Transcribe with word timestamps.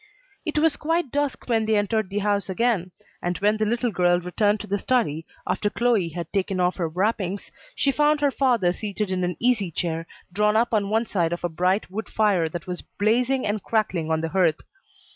It 0.47 0.57
was 0.57 0.77
quite 0.77 1.11
dusk 1.11 1.43
when 1.47 1.65
they 1.65 1.75
entered 1.77 2.09
the 2.09 2.17
house 2.25 2.49
again, 2.49 2.89
and 3.21 3.37
when 3.37 3.57
the 3.57 3.67
little 3.67 3.91
girl 3.91 4.19
returned 4.19 4.59
to 4.61 4.65
the 4.65 4.79
study, 4.79 5.27
after 5.45 5.69
Chloe 5.69 6.09
had 6.09 6.33
taken 6.33 6.59
off 6.59 6.77
her 6.77 6.89
wrappings, 6.89 7.51
she 7.75 7.91
found 7.91 8.19
her 8.19 8.31
father 8.31 8.73
seated 8.73 9.11
in 9.11 9.23
an 9.23 9.37
easy 9.39 9.69
chair, 9.69 10.07
drawn 10.33 10.55
up 10.55 10.73
on 10.73 10.89
one 10.89 11.05
side 11.05 11.33
of 11.33 11.43
a 11.43 11.49
bright 11.49 11.91
wood 11.91 12.09
fire 12.09 12.49
that 12.49 12.65
was 12.65 12.81
blazing 12.81 13.45
and 13.45 13.61
crackling 13.61 14.09
on 14.09 14.21
the 14.21 14.29
hearth. 14.29 14.61